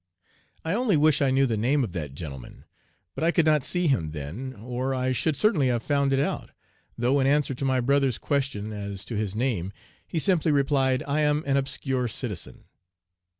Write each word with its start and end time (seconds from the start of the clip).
"I 0.65 0.73
only 0.73 0.97
wish 0.97 1.21
I 1.21 1.29
knew 1.29 1.45
the 1.45 1.55
name 1.55 1.83
of 1.83 1.91
that 1.91 2.15
gentleman; 2.15 2.65
but 3.13 3.23
I 3.23 3.29
could 3.29 3.45
not 3.45 3.63
see 3.63 3.85
him 3.85 4.13
then, 4.13 4.53
or 4.55 4.95
I 4.95 5.11
should 5.11 5.35
certainly 5.37 5.67
have 5.67 5.83
found 5.83 6.11
it 6.11 6.17
out, 6.17 6.49
though 6.97 7.19
in 7.19 7.27
answer 7.27 7.53
to 7.53 7.65
my 7.65 7.79
brother's 7.81 8.17
question 8.17 8.73
as 8.73 9.05
to 9.05 9.15
his 9.15 9.35
name, 9.35 9.71
he 10.07 10.17
simply 10.17 10.51
replied, 10.51 11.03
'I 11.03 11.21
am 11.21 11.43
an 11.45 11.55
obscure 11.55 12.07
citizen.' 12.07 12.63